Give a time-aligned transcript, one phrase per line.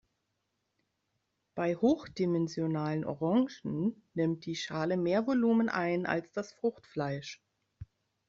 [1.53, 7.39] Bei hochdimensionalen Orangen nimmt die Schale mehr Volumen ein als das Fruchtfleisch.